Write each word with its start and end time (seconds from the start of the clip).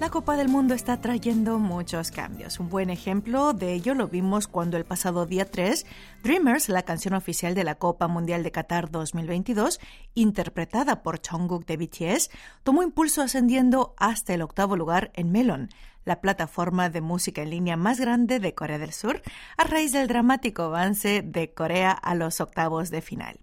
La 0.00 0.08
Copa 0.08 0.38
del 0.38 0.48
Mundo 0.48 0.72
está 0.72 0.98
trayendo 1.02 1.58
muchos 1.58 2.10
cambios. 2.10 2.58
Un 2.58 2.70
buen 2.70 2.88
ejemplo 2.88 3.52
de 3.52 3.74
ello 3.74 3.92
lo 3.92 4.08
vimos 4.08 4.48
cuando 4.48 4.78
el 4.78 4.86
pasado 4.86 5.26
día 5.26 5.44
3, 5.44 5.84
Dreamers, 6.22 6.70
la 6.70 6.84
canción 6.84 7.12
oficial 7.12 7.54
de 7.54 7.64
la 7.64 7.74
Copa 7.74 8.08
Mundial 8.08 8.42
de 8.42 8.50
Qatar 8.50 8.90
2022, 8.90 9.78
interpretada 10.14 11.02
por 11.02 11.20
Jungkook 11.20 11.66
de 11.66 11.76
BTS, 11.76 12.30
tomó 12.62 12.82
impulso 12.82 13.20
ascendiendo 13.20 13.94
hasta 13.98 14.32
el 14.32 14.40
octavo 14.40 14.74
lugar 14.74 15.10
en 15.12 15.32
Melon, 15.32 15.68
la 16.06 16.22
plataforma 16.22 16.88
de 16.88 17.02
música 17.02 17.42
en 17.42 17.50
línea 17.50 17.76
más 17.76 18.00
grande 18.00 18.40
de 18.40 18.54
Corea 18.54 18.78
del 18.78 18.94
Sur, 18.94 19.20
a 19.58 19.64
raíz 19.64 19.92
del 19.92 20.08
dramático 20.08 20.62
avance 20.62 21.20
de 21.20 21.52
Corea 21.52 21.90
a 21.90 22.14
los 22.14 22.40
octavos 22.40 22.88
de 22.88 23.02
final. 23.02 23.38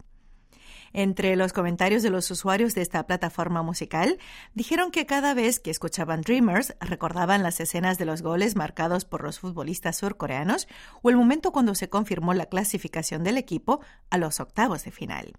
Entre 0.97 1.35
los 1.35 1.53
comentarios 1.53 2.01
de 2.01 2.09
los 2.09 2.31
usuarios 2.31 2.73
de 2.73 2.81
esta 2.81 3.05
plataforma 3.05 3.61
musical, 3.61 4.17
dijeron 4.55 4.89
que 4.89 5.05
cada 5.05 5.35
vez 5.35 5.59
que 5.59 5.69
escuchaban 5.69 6.21
Dreamers 6.21 6.73
recordaban 6.79 7.43
las 7.43 7.59
escenas 7.59 7.99
de 7.99 8.05
los 8.05 8.23
goles 8.23 8.55
marcados 8.55 9.05
por 9.05 9.21
los 9.21 9.37
futbolistas 9.37 9.97
surcoreanos 9.97 10.67
o 11.03 11.11
el 11.11 11.15
momento 11.15 11.51
cuando 11.51 11.75
se 11.75 11.87
confirmó 11.87 12.33
la 12.33 12.47
clasificación 12.47 13.23
del 13.23 13.37
equipo 13.37 13.79
a 14.09 14.17
los 14.17 14.39
octavos 14.39 14.85
de 14.85 14.91
final. 14.91 15.33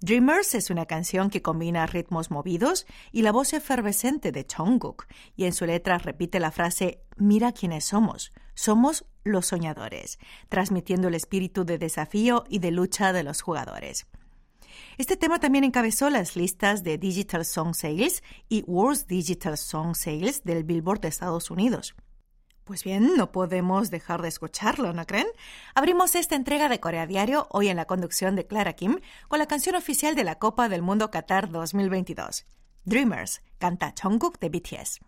Dreamers 0.00 0.54
es 0.54 0.68
una 0.68 0.84
canción 0.84 1.30
que 1.30 1.40
combina 1.40 1.86
ritmos 1.86 2.30
movidos 2.30 2.86
y 3.10 3.22
la 3.22 3.32
voz 3.32 3.54
efervescente 3.54 4.32
de 4.32 4.46
Jungkook, 4.54 5.06
y 5.34 5.46
en 5.46 5.54
su 5.54 5.64
letra 5.64 5.96
repite 5.96 6.40
la 6.40 6.50
frase 6.50 7.00
Mira 7.16 7.52
quiénes 7.52 7.86
somos, 7.86 8.34
somos 8.52 9.06
los 9.22 9.46
soñadores, 9.46 10.18
transmitiendo 10.50 11.08
el 11.08 11.14
espíritu 11.14 11.64
de 11.64 11.78
desafío 11.78 12.44
y 12.50 12.58
de 12.58 12.70
lucha 12.70 13.14
de 13.14 13.22
los 13.22 13.40
jugadores. 13.40 14.06
Este 14.98 15.16
tema 15.16 15.40
también 15.40 15.64
encabezó 15.64 16.10
las 16.10 16.36
listas 16.36 16.82
de 16.82 16.98
Digital 16.98 17.44
Song 17.44 17.74
Sales 17.74 18.22
y 18.48 18.62
World 18.66 19.06
Digital 19.06 19.58
Song 19.58 19.94
Sales 19.94 20.44
del 20.44 20.64
Billboard 20.64 21.00
de 21.00 21.08
Estados 21.08 21.50
Unidos. 21.50 21.94
Pues 22.64 22.82
bien, 22.82 23.16
no 23.16 23.30
podemos 23.30 23.90
dejar 23.90 24.22
de 24.22 24.28
escucharlo, 24.28 24.94
¿no 24.94 25.04
creen? 25.06 25.26
Abrimos 25.74 26.14
esta 26.14 26.34
entrega 26.34 26.70
de 26.70 26.80
Corea 26.80 27.06
Diario 27.06 27.46
hoy 27.50 27.68
en 27.68 27.76
la 27.76 27.84
conducción 27.84 28.36
de 28.36 28.46
Clara 28.46 28.72
Kim 28.72 29.00
con 29.28 29.38
la 29.38 29.46
canción 29.46 29.76
oficial 29.76 30.14
de 30.14 30.24
la 30.24 30.38
Copa 30.38 30.70
del 30.70 30.80
Mundo 30.80 31.10
Qatar 31.10 31.50
2022. 31.50 32.46
Dreamers, 32.84 33.42
canta 33.58 33.94
Jungkook 34.00 34.38
de 34.38 34.48
BTS. 34.48 35.00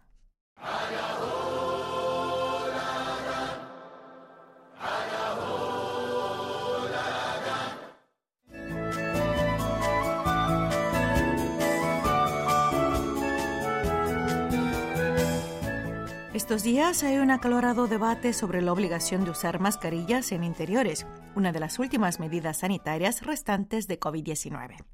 Estos 16.36 16.62
días 16.62 17.02
hay 17.02 17.16
un 17.16 17.30
acalorado 17.30 17.86
debate 17.86 18.34
sobre 18.34 18.60
la 18.60 18.70
obligación 18.70 19.24
de 19.24 19.30
usar 19.30 19.58
mascarillas 19.58 20.32
en 20.32 20.44
interiores, 20.44 21.06
una 21.34 21.50
de 21.50 21.60
las 21.60 21.78
últimas 21.78 22.20
medidas 22.20 22.58
sanitarias 22.58 23.22
restantes 23.22 23.88
de 23.88 23.98
COVID-19. 23.98 24.84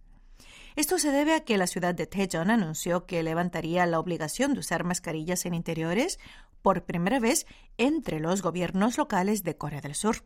Esto 0.76 1.00
se 1.00 1.10
debe 1.10 1.34
a 1.34 1.40
que 1.40 1.58
la 1.58 1.66
ciudad 1.66 1.96
de 1.96 2.06
Daejeon 2.06 2.48
anunció 2.52 3.06
que 3.06 3.24
levantaría 3.24 3.84
la 3.86 3.98
obligación 3.98 4.54
de 4.54 4.60
usar 4.60 4.84
mascarillas 4.84 5.44
en 5.44 5.54
interiores 5.54 6.20
por 6.62 6.84
primera 6.84 7.18
vez 7.18 7.48
entre 7.76 8.20
los 8.20 8.40
gobiernos 8.40 8.96
locales 8.96 9.42
de 9.42 9.56
Corea 9.56 9.80
del 9.80 9.96
Sur. 9.96 10.22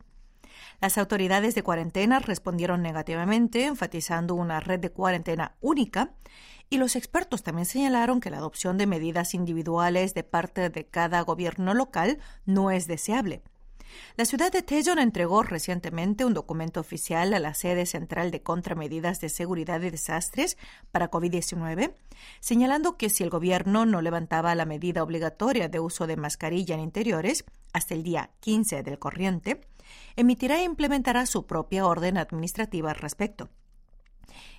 Las 0.81 0.99
autoridades 0.99 1.55
de 1.55 1.63
cuarentena 1.63 2.19
respondieron 2.19 2.83
negativamente, 2.83 3.65
enfatizando 3.65 4.35
una 4.35 4.59
red 4.59 4.79
de 4.79 4.91
cuarentena 4.91 5.55
única 5.61 6.11
y 6.69 6.77
los 6.77 6.95
expertos 6.95 7.43
también 7.43 7.65
señalaron 7.65 8.19
que 8.19 8.29
la 8.29 8.37
adopción 8.37 8.77
de 8.77 8.87
medidas 8.87 9.33
individuales 9.33 10.13
de 10.13 10.23
parte 10.23 10.69
de 10.69 10.85
cada 10.85 11.21
gobierno 11.21 11.73
local 11.73 12.19
no 12.45 12.71
es 12.71 12.87
deseable. 12.87 13.41
La 14.15 14.25
ciudad 14.25 14.51
de 14.51 14.61
Tejon 14.61 14.99
entregó 14.99 15.43
recientemente 15.43 16.25
un 16.25 16.33
documento 16.33 16.79
oficial 16.79 17.33
a 17.33 17.39
la 17.39 17.53
sede 17.53 17.85
central 17.85 18.31
de 18.31 18.43
contramedidas 18.43 19.21
de 19.21 19.29
seguridad 19.29 19.81
y 19.81 19.89
desastres 19.89 20.57
para 20.91 21.09
COVID-19, 21.09 21.93
señalando 22.39 22.97
que 22.97 23.09
si 23.09 23.23
el 23.23 23.29
gobierno 23.29 23.85
no 23.85 24.01
levantaba 24.01 24.55
la 24.55 24.65
medida 24.65 25.03
obligatoria 25.03 25.69
de 25.69 25.79
uso 25.79 26.07
de 26.07 26.17
mascarilla 26.17 26.75
en 26.75 26.81
interiores 26.81 27.45
hasta 27.73 27.93
el 27.93 28.03
día 28.03 28.31
15 28.41 28.83
del 28.83 28.99
corriente, 28.99 29.61
emitirá 30.15 30.59
e 30.59 30.63
implementará 30.63 31.25
su 31.25 31.45
propia 31.45 31.85
orden 31.85 32.17
administrativa 32.17 32.91
al 32.91 32.97
respecto. 32.97 33.49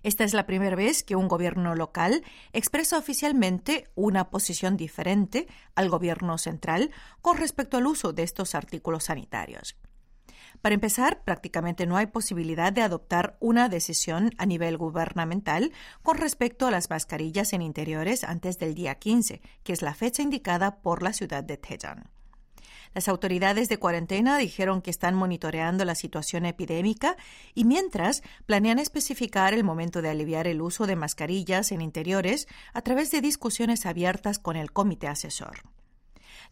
Esta 0.03 0.25
es 0.25 0.35
la 0.35 0.47
primera 0.47 0.77
vez 0.77 1.03
que 1.03 1.17
un 1.17 1.29
gobierno 1.29 1.75
local 1.75 2.23
expresa 2.53 2.99
oficialmente 2.99 3.89
una 3.95 4.31
posición 4.31 4.77
diferente 4.77 5.47
al 5.75 5.89
gobierno 5.89 6.39
central 6.39 6.91
con 7.21 7.37
respecto 7.37 7.77
al 7.77 7.87
uso 7.87 8.13
de 8.13 8.23
estos 8.23 8.55
artículos 8.55 9.05
sanitarios. 9.05 9.77
Para 10.63 10.75
empezar, 10.75 11.23
prácticamente 11.25 11.87
no 11.87 11.97
hay 11.97 12.07
posibilidad 12.07 12.73
de 12.73 12.83
adoptar 12.83 13.37
una 13.41 13.69
decisión 13.69 14.33
a 14.39 14.47
nivel 14.47 14.77
gubernamental 14.77 15.73
con 16.03 16.19
respecto 16.19 16.67
a 16.67 16.71
las 16.71 16.91
mascarillas 16.91 17.53
en 17.53 17.63
interiores 17.63 18.25
antes 18.25 18.59
del 18.59 18.75
día 18.75 18.97
15, 18.97 19.41
que 19.63 19.73
es 19.73 19.83
la 19.83 19.95
fecha 19.95 20.23
indicada 20.23 20.81
por 20.81 21.03
la 21.03 21.13
ciudad 21.13 21.45
de 21.45 21.59
Tejan. 21.59 22.11
Las 22.95 23.09
autoridades 23.09 23.69
de 23.69 23.79
cuarentena 23.79 24.39
dijeron 24.39 24.83
que 24.83 24.91
están 24.91 25.15
monitoreando 25.15 25.85
la 25.85 25.95
situación 25.95 26.47
epidémica 26.47 27.17
y 27.55 27.65
mientras 27.65 28.23
planean 28.47 28.79
especificar 28.79 29.55
el 29.55 29.65
momento 29.65 30.03
de 30.03 30.11
aliviar 30.11 30.47
el 30.47 30.61
uso 30.61 30.87
de 30.87 30.97
mascarillas 30.97 31.73
en 31.73 31.81
interiores 31.81 32.49
a 32.73 32.83
través 32.83 33.11
de 33.11 33.21
discusiones 33.21 33.87
abiertas 33.87 34.39
con 34.39 34.57
el 34.57 34.73
comité 34.73 35.09
asesor. 35.09 35.63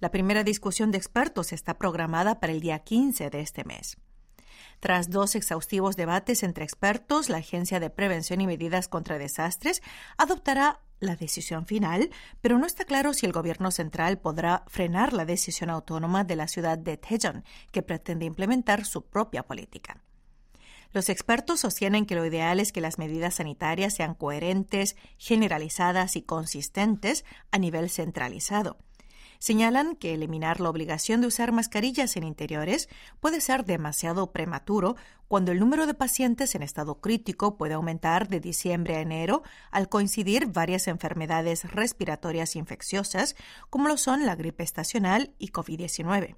La 0.01 0.11
primera 0.11 0.45
discusión 0.45 0.91
de 0.91 0.99
expertos 0.99 1.53
está 1.53 1.79
programada 1.79 2.39
para 2.41 2.53
el 2.53 2.61
día 2.61 2.81
15 2.81 3.31
de 3.31 3.41
este 3.41 3.65
mes. 3.65 3.97
Tras 4.81 5.09
dos 5.11 5.35
exhaustivos 5.35 5.97
debates 5.97 6.43
entre 6.43 6.65
expertos, 6.65 7.31
la 7.31 7.39
Agencia 7.39 7.81
de 7.81 7.89
Prevención 7.89 8.41
y 8.41 8.47
Medidas 8.47 8.89
contra 8.89 9.19
Desastres 9.19 9.83
adoptará 10.19 10.81
la 11.01 11.17
decisión 11.17 11.67
final, 11.67 12.11
pero 12.41 12.59
no 12.59 12.67
está 12.67 12.85
claro 12.85 13.13
si 13.13 13.27
el 13.27 13.33
gobierno 13.33 13.71
central 13.71 14.19
podrá 14.19 14.65
frenar 14.69 15.13
la 15.13 15.25
decisión 15.25 15.71
autónoma 15.71 16.25
de 16.25 16.37
la 16.37 16.49
ciudad 16.49 16.79
de 16.79 16.97
Daejeon, 16.97 17.45
que 17.71 17.83
pretende 17.83 18.25
implementar 18.25 18.85
su 18.85 19.03
propia 19.03 19.43
política. 19.43 20.03
Los 20.93 21.09
expertos 21.09 21.61
sostienen 21.61 22.07
que 22.07 22.15
lo 22.15 22.25
ideal 22.25 22.61
es 22.61 22.73
que 22.73 22.81
las 22.81 22.99
medidas 22.99 23.35
sanitarias 23.35 23.95
sean 23.95 24.15
coherentes, 24.15 24.97
generalizadas 25.19 26.17
y 26.17 26.23
consistentes 26.23 27.25
a 27.51 27.59
nivel 27.59 27.91
centralizado. 27.91 28.79
Señalan 29.39 29.97
que 29.97 30.15
eliminar 30.15 30.61
la 30.61 30.71
obligación 30.71 31.21
de 31.21 31.27
usar 31.27 31.53
mascarillas 31.53 32.17
en 32.17 32.25
interiores 32.25 32.89
puede 33.21 33.41
ser 33.41 33.65
demasiado 33.65 34.33
prematuro 34.33 34.97
cuando 35.29 35.53
el 35.53 35.59
número 35.59 35.87
de 35.87 35.95
pacientes 35.95 36.55
en 36.55 36.63
estado 36.63 37.01
crítico 37.01 37.57
puede 37.57 37.75
aumentar 37.75 38.29
de 38.29 38.41
diciembre 38.41 38.97
a 38.97 39.01
enero 39.01 39.43
al 39.71 39.89
coincidir 39.89 40.47
varias 40.47 40.89
enfermedades 40.89 41.71
respiratorias 41.71 42.57
infecciosas 42.57 43.37
como 43.71 43.89
lo 43.89 43.97
son 43.97 44.27
la 44.27 44.37
gripe 44.37 44.63
estacional 44.63 45.35
y 45.39 45.51
COVID-19. 45.51 46.37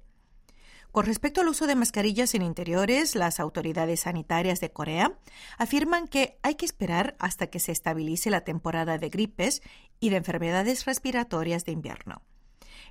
Con 0.91 1.05
respecto 1.05 1.41
al 1.41 1.47
uso 1.47 1.67
de 1.67 1.75
mascarillas 1.75 2.33
en 2.33 2.41
interiores, 2.41 3.13
las 3.13 3.39
autoridades 3.39 4.01
sanitarias 4.01 4.59
de 4.59 4.71
Corea 4.71 5.19
afirman 5.59 6.07
que 6.07 6.39
hay 6.41 6.55
que 6.55 6.65
esperar 6.65 7.15
hasta 7.19 7.47
que 7.47 7.59
se 7.59 7.71
estabilice 7.71 8.31
la 8.31 8.41
temporada 8.41 8.97
de 8.97 9.09
gripes 9.09 9.61
y 9.99 10.09
de 10.09 10.17
enfermedades 10.17 10.85
respiratorias 10.85 11.63
de 11.63 11.73
invierno. 11.73 12.23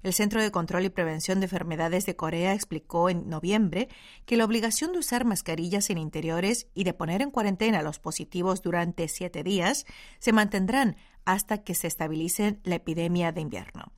El 0.03 0.13
Centro 0.13 0.43
de 0.43 0.51
Control 0.51 0.85
y 0.85 0.91
Prevención 0.91 1.41
de 1.41 1.47
Enfermedades 1.47 2.07
de 2.07 2.17
Corea 2.17 2.55
explicó 2.55 3.11
en 3.11 3.29
noviembre 3.29 3.89
que 4.27 4.37
la 4.37 4.45
obligación 4.45 4.93
de 4.93 4.99
usar 4.99 5.25
mascarillas 5.25 5.91
en 5.91 5.99
interiores 5.99 6.69
y 6.75 6.85
de 6.85 6.95
poner 6.95 7.23
en 7.23 7.31
cuarentena 7.31 7.81
a 7.81 7.83
los 7.83 7.99
positivos 7.99 8.63
durante 8.63 9.09
siete 9.09 9.43
días 9.43 9.87
se 10.19 10.33
mantendrán 10.33 10.97
hasta 11.25 11.63
que 11.63 11.75
se 11.75 11.87
estabilice 11.87 12.59
la 12.65 12.77
epidemia 12.77 13.33
de 13.33 13.41
invierno. 13.41 13.93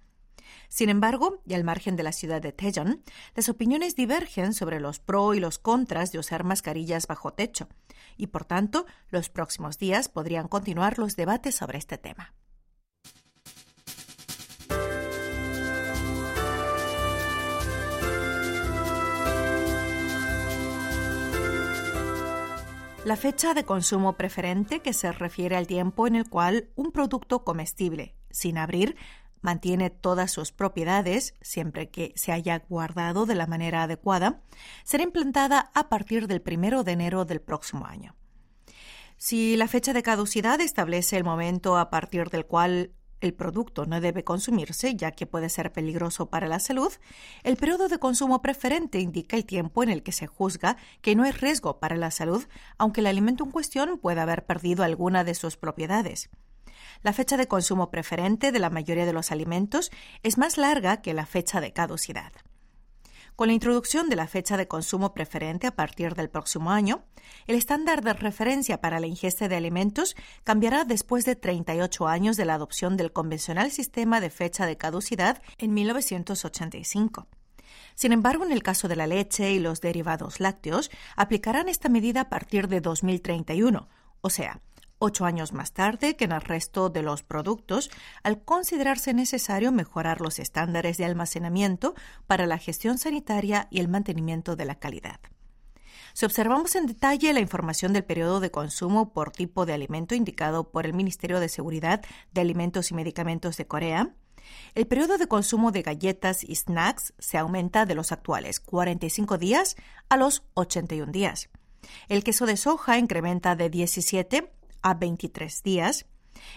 Sin 0.68 0.88
embargo, 0.88 1.42
y 1.46 1.54
al 1.54 1.64
margen 1.64 1.96
de 1.96 2.02
la 2.02 2.12
ciudad 2.12 2.40
de 2.40 2.52
Daejeon, 2.52 3.02
las 3.34 3.48
opiniones 3.48 3.96
divergen 3.96 4.54
sobre 4.54 4.80
los 4.80 5.00
pros 5.00 5.36
y 5.36 5.40
los 5.40 5.58
contras 5.58 6.12
de 6.12 6.18
usar 6.18 6.44
mascarillas 6.44 7.06
bajo 7.06 7.32
techo, 7.32 7.68
y 8.16 8.28
por 8.28 8.44
tanto, 8.44 8.86
los 9.10 9.28
próximos 9.28 9.78
días 9.78 10.08
podrían 10.08 10.48
continuar 10.48 10.98
los 10.98 11.16
debates 11.16 11.54
sobre 11.54 11.78
este 11.78 11.98
tema. 11.98 12.34
La 23.04 23.16
fecha 23.16 23.54
de 23.54 23.64
consumo 23.64 24.12
preferente, 24.18 24.80
que 24.80 24.92
se 24.92 25.10
refiere 25.10 25.56
al 25.56 25.66
tiempo 25.66 26.06
en 26.06 26.16
el 26.16 26.28
cual 26.28 26.68
un 26.76 26.92
producto 26.92 27.44
comestible, 27.44 28.14
sin 28.30 28.58
abrir, 28.58 28.94
mantiene 29.40 29.88
todas 29.88 30.30
sus 30.30 30.52
propiedades, 30.52 31.34
siempre 31.40 31.88
que 31.88 32.12
se 32.14 32.30
haya 32.30 32.58
guardado 32.68 33.24
de 33.24 33.34
la 33.34 33.46
manera 33.46 33.84
adecuada, 33.84 34.42
será 34.84 35.02
implantada 35.02 35.70
a 35.74 35.88
partir 35.88 36.26
del 36.26 36.42
primero 36.42 36.84
de 36.84 36.92
enero 36.92 37.24
del 37.24 37.40
próximo 37.40 37.86
año. 37.86 38.16
Si 39.16 39.56
la 39.56 39.66
fecha 39.66 39.94
de 39.94 40.02
caducidad 40.02 40.60
establece 40.60 41.16
el 41.16 41.24
momento 41.24 41.78
a 41.78 41.88
partir 41.88 42.28
del 42.28 42.44
cual 42.44 42.92
el 43.20 43.34
producto 43.34 43.86
no 43.86 44.00
debe 44.00 44.24
consumirse 44.24 44.94
ya 44.96 45.12
que 45.12 45.26
puede 45.26 45.48
ser 45.48 45.72
peligroso 45.72 46.26
para 46.26 46.48
la 46.48 46.58
salud, 46.58 46.92
el 47.42 47.56
periodo 47.56 47.88
de 47.88 47.98
consumo 47.98 48.42
preferente 48.42 49.00
indica 49.00 49.36
el 49.36 49.44
tiempo 49.44 49.82
en 49.82 49.90
el 49.90 50.02
que 50.02 50.12
se 50.12 50.26
juzga 50.26 50.76
que 51.02 51.14
no 51.14 51.24
hay 51.24 51.32
riesgo 51.32 51.78
para 51.78 51.96
la 51.96 52.10
salud, 52.10 52.44
aunque 52.78 53.00
el 53.00 53.06
alimento 53.06 53.44
en 53.44 53.50
cuestión 53.50 53.98
pueda 53.98 54.22
haber 54.22 54.46
perdido 54.46 54.84
alguna 54.84 55.24
de 55.24 55.34
sus 55.34 55.56
propiedades. 55.56 56.30
La 57.02 57.12
fecha 57.12 57.36
de 57.36 57.48
consumo 57.48 57.90
preferente 57.90 58.52
de 58.52 58.58
la 58.58 58.70
mayoría 58.70 59.06
de 59.06 59.12
los 59.12 59.30
alimentos 59.30 59.90
es 60.22 60.38
más 60.38 60.58
larga 60.58 61.00
que 61.00 61.14
la 61.14 61.26
fecha 61.26 61.60
de 61.60 61.72
caducidad. 61.72 62.32
Con 63.40 63.46
la 63.46 63.54
introducción 63.54 64.10
de 64.10 64.16
la 64.16 64.26
fecha 64.26 64.58
de 64.58 64.68
consumo 64.68 65.14
preferente 65.14 65.66
a 65.66 65.74
partir 65.74 66.14
del 66.14 66.28
próximo 66.28 66.72
año, 66.72 67.04
el 67.46 67.56
estándar 67.56 68.04
de 68.04 68.12
referencia 68.12 68.82
para 68.82 69.00
la 69.00 69.06
ingesta 69.06 69.48
de 69.48 69.56
alimentos 69.56 70.14
cambiará 70.44 70.84
después 70.84 71.24
de 71.24 71.36
38 71.36 72.06
años 72.06 72.36
de 72.36 72.44
la 72.44 72.52
adopción 72.52 72.98
del 72.98 73.14
convencional 73.14 73.70
sistema 73.70 74.20
de 74.20 74.28
fecha 74.28 74.66
de 74.66 74.76
caducidad 74.76 75.40
en 75.56 75.72
1985. 75.72 77.28
Sin 77.94 78.12
embargo, 78.12 78.44
en 78.44 78.52
el 78.52 78.62
caso 78.62 78.88
de 78.88 78.96
la 78.96 79.06
leche 79.06 79.50
y 79.52 79.58
los 79.58 79.80
derivados 79.80 80.38
lácteos, 80.38 80.90
aplicarán 81.16 81.70
esta 81.70 81.88
medida 81.88 82.20
a 82.20 82.28
partir 82.28 82.68
de 82.68 82.82
2031, 82.82 83.88
o 84.20 84.28
sea, 84.28 84.60
ocho 85.00 85.24
años 85.24 85.52
más 85.52 85.72
tarde 85.72 86.14
que 86.14 86.26
en 86.26 86.32
el 86.32 86.40
resto 86.40 86.90
de 86.90 87.02
los 87.02 87.24
productos, 87.24 87.90
al 88.22 88.44
considerarse 88.44 89.12
necesario 89.12 89.72
mejorar 89.72 90.20
los 90.20 90.38
estándares 90.38 90.98
de 90.98 91.06
almacenamiento 91.06 91.94
para 92.28 92.46
la 92.46 92.58
gestión 92.58 92.98
sanitaria 92.98 93.66
y 93.70 93.80
el 93.80 93.88
mantenimiento 93.88 94.54
de 94.54 94.66
la 94.66 94.76
calidad. 94.76 95.18
Si 96.12 96.26
observamos 96.26 96.74
en 96.74 96.86
detalle 96.86 97.32
la 97.32 97.40
información 97.40 97.92
del 97.92 98.04
periodo 98.04 98.40
de 98.40 98.50
consumo 98.50 99.12
por 99.12 99.30
tipo 99.30 99.64
de 99.64 99.72
alimento 99.72 100.14
indicado 100.14 100.70
por 100.70 100.84
el 100.84 100.92
Ministerio 100.92 101.40
de 101.40 101.48
Seguridad 101.48 102.02
de 102.32 102.40
Alimentos 102.40 102.90
y 102.90 102.94
Medicamentos 102.94 103.56
de 103.56 103.66
Corea, 103.66 104.14
el 104.74 104.86
periodo 104.86 105.18
de 105.18 105.28
consumo 105.28 105.70
de 105.70 105.82
galletas 105.82 106.44
y 106.44 106.54
snacks 106.54 107.14
se 107.18 107.38
aumenta 107.38 107.86
de 107.86 107.94
los 107.94 108.12
actuales 108.12 108.60
45 108.60 109.38
días 109.38 109.76
a 110.08 110.16
los 110.16 110.42
81 110.54 111.12
días. 111.12 111.48
El 112.08 112.24
queso 112.24 112.46
de 112.46 112.56
soja 112.56 112.98
incrementa 112.98 113.56
de 113.56 113.70
17 113.70 114.52
a 114.82 114.94
23 114.94 115.62
días, 115.62 116.06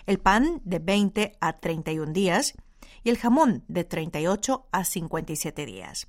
el 0.05 0.19
pan 0.19 0.61
de 0.63 0.79
20 0.79 1.37
a 1.39 1.53
31 1.53 2.13
días 2.13 2.53
y 3.03 3.09
el 3.09 3.17
jamón 3.17 3.63
de 3.67 3.83
38 3.83 4.67
a 4.71 4.83
57 4.83 5.65
días. 5.65 6.07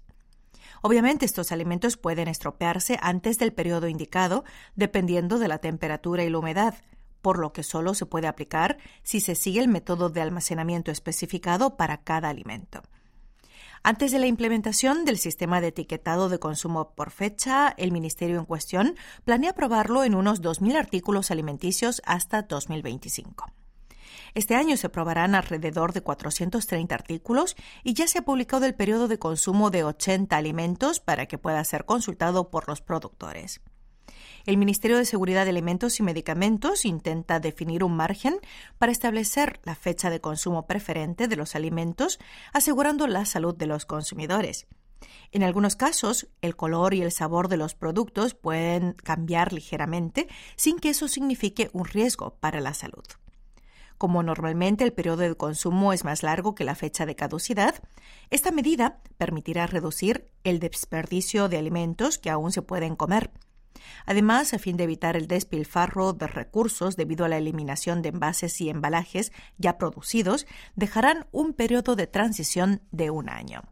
Obviamente 0.82 1.24
estos 1.24 1.52
alimentos 1.52 1.96
pueden 1.96 2.28
estropearse 2.28 2.98
antes 3.00 3.38
del 3.38 3.52
periodo 3.52 3.88
indicado 3.88 4.44
dependiendo 4.76 5.38
de 5.38 5.48
la 5.48 5.58
temperatura 5.58 6.24
y 6.24 6.30
la 6.30 6.38
humedad, 6.38 6.74
por 7.22 7.38
lo 7.38 7.52
que 7.52 7.62
solo 7.62 7.94
se 7.94 8.04
puede 8.04 8.26
aplicar 8.26 8.76
si 9.02 9.20
se 9.20 9.34
sigue 9.34 9.60
el 9.60 9.68
método 9.68 10.10
de 10.10 10.20
almacenamiento 10.20 10.90
especificado 10.90 11.76
para 11.76 12.02
cada 12.02 12.28
alimento. 12.28 12.82
Antes 13.86 14.12
de 14.12 14.18
la 14.18 14.26
implementación 14.26 15.04
del 15.04 15.18
sistema 15.18 15.60
de 15.60 15.66
etiquetado 15.66 16.30
de 16.30 16.38
consumo 16.38 16.94
por 16.94 17.10
fecha, 17.10 17.74
el 17.76 17.92
Ministerio 17.92 18.38
en 18.38 18.46
cuestión 18.46 18.96
planea 19.26 19.50
aprobarlo 19.50 20.04
en 20.04 20.14
unos 20.14 20.40
2.000 20.40 20.78
artículos 20.78 21.30
alimenticios 21.30 22.00
hasta 22.06 22.40
2025. 22.40 23.44
Este 24.32 24.54
año 24.54 24.78
se 24.78 24.86
aprobarán 24.86 25.34
alrededor 25.34 25.92
de 25.92 26.00
430 26.00 26.94
artículos 26.94 27.56
y 27.82 27.92
ya 27.92 28.08
se 28.08 28.20
ha 28.20 28.22
publicado 28.22 28.64
el 28.64 28.74
periodo 28.74 29.06
de 29.06 29.18
consumo 29.18 29.68
de 29.68 29.84
80 29.84 30.34
alimentos 30.34 31.00
para 31.00 31.26
que 31.26 31.36
pueda 31.36 31.62
ser 31.62 31.84
consultado 31.84 32.48
por 32.48 32.66
los 32.66 32.80
productores. 32.80 33.60
El 34.46 34.58
Ministerio 34.58 34.98
de 34.98 35.06
Seguridad 35.06 35.44
de 35.44 35.50
Alimentos 35.50 35.98
y 36.00 36.02
Medicamentos 36.02 36.84
intenta 36.84 37.40
definir 37.40 37.82
un 37.82 37.96
margen 37.96 38.36
para 38.76 38.92
establecer 38.92 39.58
la 39.64 39.74
fecha 39.74 40.10
de 40.10 40.20
consumo 40.20 40.66
preferente 40.66 41.28
de 41.28 41.36
los 41.36 41.54
alimentos, 41.54 42.18
asegurando 42.52 43.06
la 43.06 43.24
salud 43.24 43.56
de 43.56 43.66
los 43.66 43.86
consumidores. 43.86 44.66
En 45.32 45.44
algunos 45.44 45.76
casos, 45.76 46.28
el 46.42 46.56
color 46.56 46.92
y 46.92 47.00
el 47.00 47.10
sabor 47.10 47.48
de 47.48 47.56
los 47.56 47.74
productos 47.74 48.34
pueden 48.34 48.92
cambiar 48.92 49.54
ligeramente 49.54 50.28
sin 50.56 50.78
que 50.78 50.90
eso 50.90 51.08
signifique 51.08 51.70
un 51.72 51.86
riesgo 51.86 52.36
para 52.38 52.60
la 52.60 52.74
salud. 52.74 53.04
Como 53.96 54.22
normalmente 54.22 54.84
el 54.84 54.92
periodo 54.92 55.22
de 55.22 55.34
consumo 55.36 55.94
es 55.94 56.04
más 56.04 56.22
largo 56.22 56.54
que 56.54 56.64
la 56.64 56.74
fecha 56.74 57.06
de 57.06 57.16
caducidad, 57.16 57.76
esta 58.28 58.50
medida 58.50 59.00
permitirá 59.16 59.66
reducir 59.66 60.30
el 60.42 60.58
desperdicio 60.58 61.48
de 61.48 61.56
alimentos 61.56 62.18
que 62.18 62.28
aún 62.28 62.52
se 62.52 62.60
pueden 62.60 62.94
comer. 62.94 63.30
Además, 64.06 64.54
a 64.54 64.58
fin 64.58 64.76
de 64.76 64.84
evitar 64.84 65.16
el 65.16 65.26
despilfarro 65.26 66.12
de 66.12 66.26
recursos 66.26 66.96
debido 66.96 67.24
a 67.24 67.28
la 67.28 67.38
eliminación 67.38 68.02
de 68.02 68.10
envases 68.10 68.60
y 68.60 68.70
embalajes 68.70 69.32
ya 69.58 69.78
producidos, 69.78 70.46
dejarán 70.76 71.26
un 71.32 71.52
periodo 71.52 71.96
de 71.96 72.06
transición 72.06 72.82
de 72.90 73.10
un 73.10 73.28
año. 73.28 73.62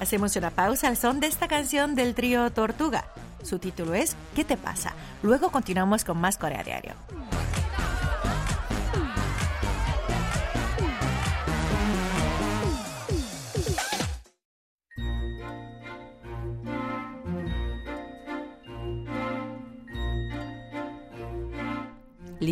Hacemos 0.00 0.36
una 0.36 0.50
pausa 0.50 0.88
al 0.88 0.96
son 0.96 1.20
de 1.20 1.26
esta 1.26 1.48
canción 1.48 1.94
del 1.94 2.14
trío 2.14 2.50
Tortuga. 2.52 3.12
Su 3.42 3.58
título 3.58 3.94
es 3.94 4.16
¿Qué 4.34 4.44
te 4.44 4.56
pasa? 4.56 4.92
Luego 5.22 5.50
continuamos 5.50 6.04
con 6.04 6.18
más 6.18 6.38
Corea 6.38 6.62
Diario. 6.62 6.94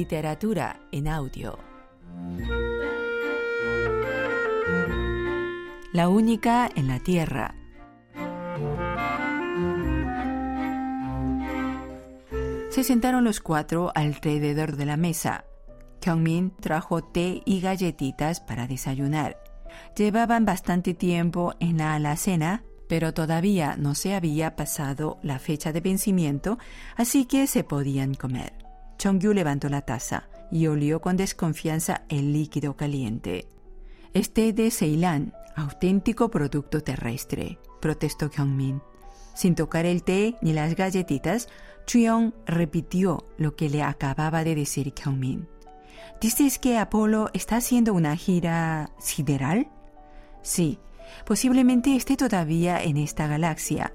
Literatura 0.07 0.79
en 0.93 1.09
audio. 1.09 1.59
La 5.93 6.09
única 6.09 6.71
en 6.77 6.87
la 6.87 7.01
Tierra. 7.01 7.57
Se 12.71 12.85
sentaron 12.85 13.25
los 13.25 13.41
cuatro 13.41 13.91
alrededor 13.97 14.77
de 14.77 14.87
la 14.87 14.97
mesa. 14.97 15.45
Kyungmin 15.99 16.53
trajo 16.61 17.03
té 17.03 17.43
y 17.45 17.61
galletitas 17.61 18.39
para 18.39 18.69
desayunar. 18.69 19.43
Llevaban 19.97 20.45
bastante 20.45 20.95
tiempo 20.95 21.55
en 21.59 21.79
la 21.79 21.95
alacena, 21.95 22.63
pero 22.89 23.13
todavía 23.13 23.75
no 23.77 23.97
se 23.97 24.15
había 24.15 24.55
pasado 24.55 25.19
la 25.25 25.41
fecha 25.41 25.73
de 25.73 25.81
vencimiento, 25.81 26.59
así 26.95 27.25
que 27.25 27.49
se 27.49 27.65
podían 27.65 28.15
comer. 28.15 28.66
Chongyu 28.99 29.33
levantó 29.33 29.69
la 29.69 29.83
taza 29.83 30.29
y 30.51 30.67
olió 30.67 31.01
con 31.01 31.17
desconfianza 31.17 32.03
el 32.09 32.33
líquido 32.33 32.77
caliente. 32.77 33.47
Este 34.15 34.53
de 34.53 34.71
Ceilán, 34.71 35.35
auténtico 35.55 36.31
producto 36.31 36.81
terrestre, 36.81 37.59
protestó 37.81 38.31
Kyungmin. 38.31 38.81
Sin 39.35 39.55
tocar 39.55 39.85
el 39.85 40.03
té 40.03 40.37
ni 40.41 40.53
las 40.53 40.75
galletitas, 40.75 41.49
Chuyong 41.87 42.33
repitió 42.47 43.27
lo 43.37 43.55
que 43.55 43.69
le 43.69 43.83
acababa 43.83 44.45
de 44.45 44.55
decir 44.55 44.93
Kyungmin. 44.93 45.47
¿Dices 46.21 46.59
que 46.59 46.79
Apolo 46.79 47.29
está 47.35 47.57
haciendo 47.57 47.93
una 47.93 48.17
gira 48.17 48.91
sideral? 48.99 49.69
Sí, 50.43 50.79
posiblemente 51.27 51.95
esté 51.95 52.17
todavía 52.17 52.83
en 52.83 52.97
esta 52.97 53.27
galaxia, 53.27 53.93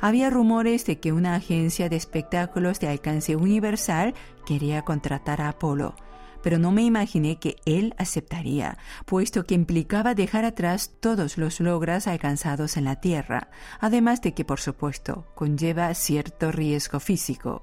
había 0.00 0.30
rumores 0.30 0.84
de 0.86 1.00
que 1.00 1.12
una 1.12 1.34
agencia 1.34 1.88
de 1.88 1.96
espectáculos 1.96 2.80
de 2.80 2.88
alcance 2.88 3.36
universal 3.36 4.14
quería 4.46 4.82
contratar 4.82 5.40
a 5.40 5.48
Apolo, 5.48 5.94
pero 6.42 6.58
no 6.58 6.72
me 6.72 6.82
imaginé 6.82 7.38
que 7.38 7.56
él 7.64 7.94
aceptaría, 7.98 8.76
puesto 9.06 9.46
que 9.46 9.54
implicaba 9.54 10.14
dejar 10.14 10.44
atrás 10.44 10.90
todos 11.00 11.38
los 11.38 11.60
logros 11.60 12.06
alcanzados 12.06 12.76
en 12.76 12.84
la 12.84 12.96
Tierra, 12.96 13.48
además 13.80 14.20
de 14.20 14.34
que, 14.34 14.44
por 14.44 14.60
supuesto, 14.60 15.26
conlleva 15.34 15.94
cierto 15.94 16.52
riesgo 16.52 17.00
físico. 17.00 17.62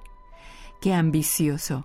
¡Qué 0.82 0.94
ambicioso! 0.94 1.84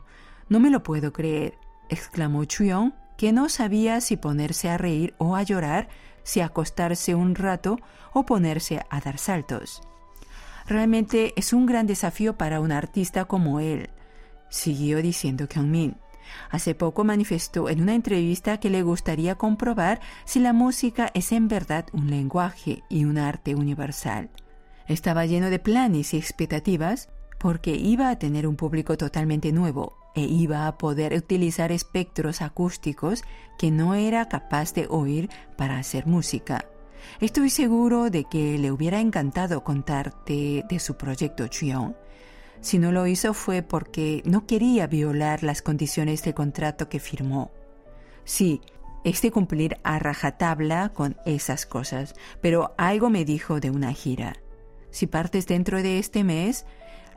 No 0.48 0.60
me 0.60 0.70
lo 0.70 0.82
puedo 0.82 1.12
creer, 1.12 1.58
exclamó 1.88 2.44
Chuyong, 2.44 2.92
que 3.16 3.32
no 3.32 3.48
sabía 3.48 4.00
si 4.00 4.16
ponerse 4.16 4.68
a 4.68 4.78
reír 4.78 5.14
o 5.18 5.36
a 5.36 5.42
llorar, 5.42 5.88
si 6.22 6.40
acostarse 6.40 7.14
un 7.14 7.34
rato 7.34 7.78
o 8.12 8.24
ponerse 8.24 8.84
a 8.90 9.00
dar 9.00 9.18
saltos. 9.18 9.82
Realmente 10.66 11.34
es 11.36 11.52
un 11.52 11.66
gran 11.66 11.86
desafío 11.86 12.36
para 12.36 12.60
un 12.60 12.72
artista 12.72 13.26
como 13.26 13.60
él, 13.60 13.90
siguió 14.48 15.02
diciendo 15.02 15.46
Kyungmin. 15.46 15.96
Hace 16.50 16.74
poco 16.74 17.04
manifestó 17.04 17.68
en 17.68 17.82
una 17.82 17.94
entrevista 17.94 18.58
que 18.58 18.70
le 18.70 18.82
gustaría 18.82 19.34
comprobar 19.34 20.00
si 20.24 20.40
la 20.40 20.52
música 20.52 21.10
es 21.14 21.32
en 21.32 21.48
verdad 21.48 21.86
un 21.92 22.08
lenguaje 22.10 22.82
y 22.88 23.04
un 23.04 23.18
arte 23.18 23.54
universal. 23.54 24.30
Estaba 24.86 25.26
lleno 25.26 25.50
de 25.50 25.58
planes 25.58 26.14
y 26.14 26.16
expectativas 26.16 27.08
porque 27.38 27.72
iba 27.72 28.08
a 28.08 28.18
tener 28.18 28.46
un 28.46 28.56
público 28.56 28.96
totalmente 28.96 29.52
nuevo 29.52 29.98
e 30.14 30.22
iba 30.22 30.66
a 30.66 30.78
poder 30.78 31.14
utilizar 31.14 31.72
espectros 31.72 32.40
acústicos 32.40 33.22
que 33.58 33.70
no 33.70 33.94
era 33.94 34.28
capaz 34.28 34.72
de 34.72 34.86
oír 34.88 35.28
para 35.56 35.78
hacer 35.78 36.06
música. 36.06 36.64
Estoy 37.20 37.50
seguro 37.50 38.10
de 38.10 38.24
que 38.24 38.58
le 38.58 38.70
hubiera 38.70 39.00
encantado 39.00 39.64
contarte 39.64 40.64
de 40.68 40.78
su 40.78 40.96
proyecto 40.96 41.46
Chuyong. 41.46 41.94
Si 42.60 42.78
no 42.78 42.92
lo 42.92 43.06
hizo 43.06 43.34
fue 43.34 43.62
porque 43.62 44.22
no 44.24 44.46
quería 44.46 44.86
violar 44.86 45.42
las 45.42 45.62
condiciones 45.62 46.22
de 46.22 46.34
contrato 46.34 46.88
que 46.88 46.98
firmó. 47.00 47.50
Sí, 48.24 48.60
es 49.04 49.20
de 49.20 49.30
cumplir 49.30 49.76
a 49.84 49.98
rajatabla 49.98 50.88
con 50.88 51.16
esas 51.26 51.66
cosas, 51.66 52.14
pero 52.40 52.74
algo 52.78 53.10
me 53.10 53.24
dijo 53.24 53.60
de 53.60 53.70
una 53.70 53.92
gira. 53.92 54.36
Si 54.90 55.06
partes 55.06 55.46
dentro 55.46 55.82
de 55.82 55.98
este 55.98 56.24
mes, 56.24 56.64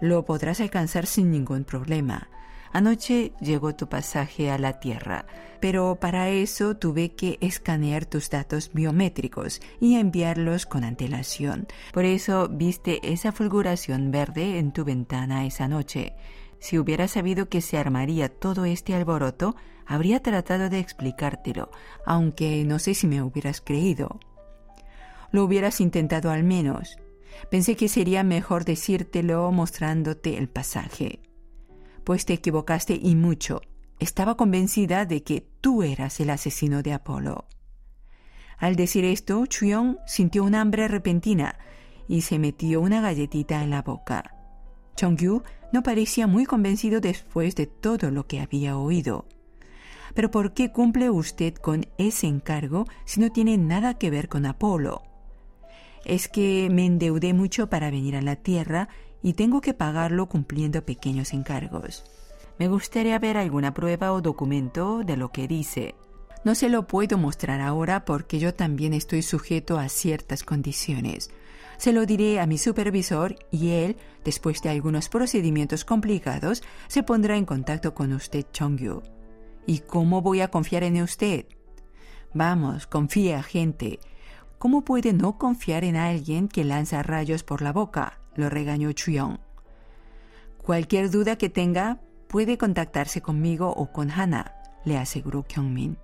lo 0.01 0.25
podrás 0.25 0.59
alcanzar 0.59 1.05
sin 1.05 1.31
ningún 1.31 1.63
problema. 1.63 2.29
Anoche 2.71 3.33
llegó 3.41 3.75
tu 3.75 3.87
pasaje 3.87 4.51
a 4.51 4.57
la 4.57 4.79
Tierra, 4.79 5.25
pero 5.59 5.95
para 5.99 6.29
eso 6.29 6.75
tuve 6.75 7.15
que 7.15 7.37
escanear 7.41 8.05
tus 8.05 8.29
datos 8.29 8.71
biométricos 8.73 9.61
y 9.79 9.95
enviarlos 9.95 10.65
con 10.65 10.83
antelación. 10.83 11.67
Por 11.93 12.05
eso 12.05 12.47
viste 12.49 12.99
esa 13.03 13.31
fulguración 13.31 14.11
verde 14.11 14.59
en 14.59 14.71
tu 14.71 14.83
ventana 14.83 15.45
esa 15.45 15.67
noche. 15.67 16.13
Si 16.59 16.77
hubiera 16.77 17.07
sabido 17.07 17.49
que 17.49 17.61
se 17.61 17.77
armaría 17.77 18.29
todo 18.29 18.65
este 18.65 18.95
alboroto, 18.95 19.55
habría 19.85 20.21
tratado 20.21 20.69
de 20.69 20.79
explicártelo, 20.79 21.71
aunque 22.05 22.63
no 22.65 22.79
sé 22.79 22.93
si 22.93 23.07
me 23.07 23.21
hubieras 23.21 23.61
creído. 23.61 24.19
Lo 25.31 25.43
hubieras 25.43 25.81
intentado 25.81 26.31
al 26.31 26.43
menos. 26.43 26.97
Pensé 27.51 27.75
que 27.75 27.87
sería 27.89 28.23
mejor 28.23 28.65
decírtelo 28.65 29.51
mostrándote 29.51 30.37
el 30.37 30.49
pasaje. 30.49 31.19
Pues 32.07 32.23
te 32.23 32.31
equivocaste 32.31 32.97
y 33.03 33.15
mucho. 33.15 33.59
Estaba 33.99 34.37
convencida 34.37 35.03
de 35.05 35.23
que 35.23 35.45
tú 35.59 35.83
eras 35.83 36.21
el 36.21 36.29
asesino 36.29 36.81
de 36.81 36.93
Apolo. 36.93 37.49
Al 38.57 38.77
decir 38.77 39.03
esto, 39.03 39.45
Chuyong 39.45 39.97
sintió 40.05 40.45
un 40.45 40.55
hambre 40.55 40.87
repentina 40.87 41.59
y 42.07 42.21
se 42.21 42.39
metió 42.39 42.79
una 42.79 43.01
galletita 43.01 43.61
en 43.61 43.71
la 43.71 43.81
boca. 43.81 44.33
Chongyu 44.95 45.43
no 45.73 45.83
parecía 45.83 46.27
muy 46.27 46.45
convencido 46.45 47.01
después 47.01 47.55
de 47.55 47.67
todo 47.67 48.09
lo 48.09 48.25
que 48.25 48.39
había 48.39 48.77
oído. 48.77 49.27
Pero 50.13 50.31
¿por 50.31 50.53
qué 50.53 50.71
cumple 50.71 51.09
usted 51.09 51.55
con 51.55 51.87
ese 51.97 52.27
encargo 52.27 52.85
si 53.03 53.19
no 53.19 53.33
tiene 53.33 53.57
nada 53.57 53.95
que 53.95 54.11
ver 54.11 54.29
con 54.29 54.45
Apolo? 54.45 55.03
Es 56.05 56.29
que 56.29 56.69
me 56.71 56.85
endeudé 56.85 57.33
mucho 57.33 57.69
para 57.69 57.91
venir 57.91 58.15
a 58.15 58.21
la 58.21 58.37
Tierra 58.37 58.87
y 59.21 59.33
tengo 59.33 59.61
que 59.61 59.73
pagarlo 59.73 60.27
cumpliendo 60.27 60.85
pequeños 60.85 61.33
encargos. 61.33 62.03
Me 62.59 62.67
gustaría 62.67 63.19
ver 63.19 63.37
alguna 63.37 63.73
prueba 63.73 64.13
o 64.13 64.21
documento 64.21 65.03
de 65.03 65.17
lo 65.17 65.31
que 65.31 65.47
dice. 65.47 65.95
No 66.43 66.55
se 66.55 66.69
lo 66.69 66.87
puedo 66.87 67.17
mostrar 67.17 67.61
ahora 67.61 68.05
porque 68.05 68.39
yo 68.39 68.53
también 68.53 68.93
estoy 68.93 69.21
sujeto 69.21 69.77
a 69.77 69.89
ciertas 69.89 70.43
condiciones. 70.43 71.29
Se 71.77 71.93
lo 71.93 72.05
diré 72.05 72.39
a 72.39 72.47
mi 72.47 72.57
supervisor 72.57 73.35
y 73.51 73.69
él, 73.69 73.97
después 74.23 74.61
de 74.61 74.69
algunos 74.69 75.09
procedimientos 75.09 75.85
complicados, 75.85 76.63
se 76.87 77.03
pondrá 77.03 77.37
en 77.37 77.45
contacto 77.45 77.93
con 77.93 78.13
usted, 78.13 78.45
Chongyu. 78.51 79.03
¿Y 79.67 79.79
cómo 79.79 80.21
voy 80.21 80.41
a 80.41 80.47
confiar 80.47 80.83
en 80.83 81.01
usted? 81.01 81.45
Vamos, 82.33 82.87
confía, 82.87 83.43
gente. 83.43 83.99
¿Cómo 84.57 84.83
puede 84.83 85.13
no 85.13 85.37
confiar 85.37 85.83
en 85.83 85.95
alguien 85.95 86.47
que 86.47 86.63
lanza 86.63 87.03
rayos 87.03 87.43
por 87.43 87.61
la 87.61 87.73
boca? 87.73 88.19
Lo 88.37 88.49
regañó 88.49 88.91
Chuyong. 88.93 89.39
Cualquier 90.57 91.09
duda 91.11 91.37
que 91.37 91.49
tenga, 91.49 91.99
puede 92.29 92.57
contactarse 92.57 93.21
conmigo 93.21 93.69
o 93.69 93.91
con 93.91 94.09
Hana, 94.09 94.53
le 94.85 94.97
aseguró 94.97 95.43
Kyungmin. 95.43 95.97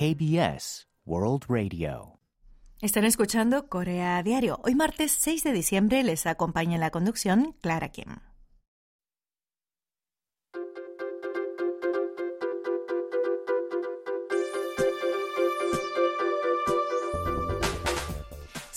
KBS 0.00 0.88
World 1.04 1.44
Radio. 1.46 2.18
Están 2.80 3.04
escuchando 3.04 3.68
Corea 3.68 4.22
Diario. 4.22 4.58
Hoy 4.64 4.74
martes 4.74 5.12
6 5.12 5.44
de 5.44 5.52
diciembre 5.52 6.02
les 6.02 6.24
acompaña 6.24 6.76
en 6.76 6.80
la 6.80 6.88
conducción 6.88 7.54
Clara 7.60 7.90
Kim. 7.90 8.16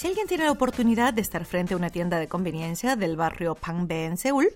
Si 0.03 0.09
alguien 0.09 0.27
tiene 0.27 0.43
la 0.43 0.51
oportunidad 0.51 1.13
de 1.13 1.21
estar 1.21 1.45
frente 1.45 1.73
a 1.73 1.77
una 1.77 1.89
tienda 1.89 2.19
de 2.19 2.27
conveniencia 2.27 2.97
del 2.97 3.15
barrio 3.15 3.55
Pangbe 3.55 4.03
en 4.03 4.17
Seúl, 4.17 4.49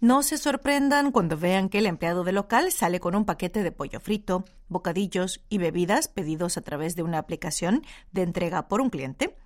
no 0.00 0.24
se 0.24 0.36
sorprendan 0.38 1.12
cuando 1.12 1.36
vean 1.36 1.68
que 1.68 1.78
el 1.78 1.86
empleado 1.86 2.24
del 2.24 2.34
local 2.34 2.72
sale 2.72 2.98
con 2.98 3.14
un 3.14 3.24
paquete 3.24 3.62
de 3.62 3.70
pollo 3.70 4.00
frito, 4.00 4.44
bocadillos 4.66 5.40
y 5.48 5.58
bebidas 5.58 6.08
pedidos 6.08 6.56
a 6.56 6.62
través 6.62 6.96
de 6.96 7.04
una 7.04 7.18
aplicación 7.18 7.84
de 8.10 8.22
entrega 8.22 8.66
por 8.66 8.80
un 8.80 8.90
cliente, 8.90 9.36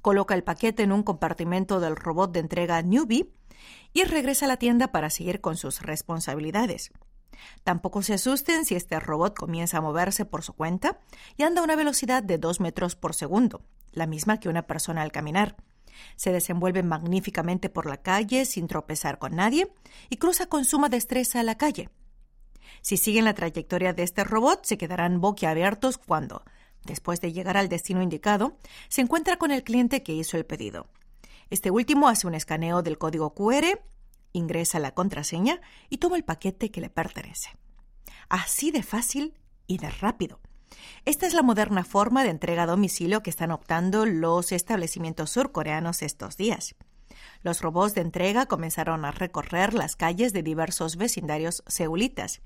coloca 0.00 0.36
el 0.36 0.44
paquete 0.44 0.84
en 0.84 0.92
un 0.92 1.02
compartimento 1.02 1.80
del 1.80 1.96
robot 1.96 2.30
de 2.30 2.38
entrega 2.38 2.80
Newbie 2.80 3.32
y 3.92 4.04
regresa 4.04 4.44
a 4.44 4.48
la 4.48 4.58
tienda 4.58 4.92
para 4.92 5.10
seguir 5.10 5.40
con 5.40 5.56
sus 5.56 5.82
responsabilidades. 5.82 6.92
Tampoco 7.64 8.02
se 8.02 8.14
asusten 8.14 8.64
si 8.64 8.76
este 8.76 9.00
robot 9.00 9.36
comienza 9.36 9.78
a 9.78 9.80
moverse 9.80 10.24
por 10.24 10.44
su 10.44 10.52
cuenta 10.52 11.00
y 11.36 11.42
anda 11.42 11.62
a 11.62 11.64
una 11.64 11.74
velocidad 11.74 12.22
de 12.22 12.38
2 12.38 12.60
metros 12.60 12.94
por 12.94 13.12
segundo, 13.12 13.62
la 13.92 14.06
misma 14.06 14.40
que 14.40 14.48
una 14.48 14.66
persona 14.66 15.02
al 15.02 15.12
caminar. 15.12 15.56
Se 16.16 16.32
desenvuelve 16.32 16.82
magníficamente 16.82 17.68
por 17.68 17.86
la 17.86 17.98
calle 17.98 18.44
sin 18.44 18.66
tropezar 18.66 19.18
con 19.18 19.36
nadie 19.36 19.72
y 20.08 20.16
cruza 20.16 20.46
con 20.46 20.64
suma 20.64 20.88
destreza 20.88 21.42
la 21.42 21.56
calle. 21.56 21.90
Si 22.82 22.96
siguen 22.96 23.24
la 23.24 23.34
trayectoria 23.34 23.92
de 23.92 24.02
este 24.02 24.24
robot, 24.24 24.64
se 24.64 24.78
quedarán 24.78 25.20
boquiabiertos 25.20 25.98
cuando, 25.98 26.42
después 26.84 27.20
de 27.20 27.32
llegar 27.32 27.56
al 27.56 27.68
destino 27.68 28.02
indicado, 28.02 28.56
se 28.88 29.02
encuentra 29.02 29.36
con 29.36 29.50
el 29.50 29.62
cliente 29.64 30.02
que 30.02 30.14
hizo 30.14 30.36
el 30.36 30.46
pedido. 30.46 30.86
Este 31.50 31.70
último 31.70 32.08
hace 32.08 32.26
un 32.26 32.34
escaneo 32.34 32.82
del 32.82 32.96
código 32.96 33.34
QR, 33.34 33.80
ingresa 34.32 34.78
la 34.78 34.94
contraseña 34.94 35.60
y 35.88 35.98
toma 35.98 36.16
el 36.16 36.24
paquete 36.24 36.70
que 36.70 36.80
le 36.80 36.90
pertenece. 36.90 37.50
Así 38.28 38.70
de 38.70 38.82
fácil 38.82 39.34
y 39.66 39.78
de 39.78 39.90
rápido. 39.90 40.40
Esta 41.04 41.26
es 41.26 41.34
la 41.34 41.42
moderna 41.42 41.84
forma 41.84 42.22
de 42.22 42.30
entrega 42.30 42.64
a 42.64 42.66
domicilio 42.66 43.22
que 43.22 43.30
están 43.30 43.50
optando 43.50 44.06
los 44.06 44.52
establecimientos 44.52 45.30
surcoreanos 45.30 46.02
estos 46.02 46.36
días. 46.36 46.74
Los 47.42 47.60
robots 47.62 47.94
de 47.94 48.02
entrega 48.02 48.46
comenzaron 48.46 49.04
a 49.04 49.10
recorrer 49.10 49.74
las 49.74 49.96
calles 49.96 50.32
de 50.32 50.42
diversos 50.42 50.96
vecindarios 50.96 51.62
seulitas. 51.66 52.40